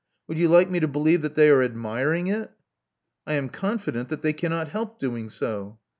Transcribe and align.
Would 0.27 0.39
you 0.39 0.47
like 0.47 0.67
me 0.67 0.79
to 0.79 0.87
believe 0.87 1.21
that 1.21 1.35
they 1.35 1.47
are 1.51 1.61
admiring 1.61 2.25
it?" 2.25 2.49
I 3.27 3.33
am 3.33 3.49
confident 3.49 4.09
that 4.09 4.23
they 4.23 4.33
cannot 4.33 4.69
help 4.69 4.97
doing 4.97 5.29
so." 5.29 5.77